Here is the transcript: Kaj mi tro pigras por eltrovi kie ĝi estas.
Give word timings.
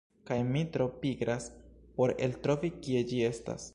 Kaj 0.27 0.35
mi 0.53 0.61
tro 0.77 0.87
pigras 1.03 1.45
por 1.99 2.15
eltrovi 2.29 2.73
kie 2.81 3.05
ĝi 3.13 3.21
estas. 3.29 3.69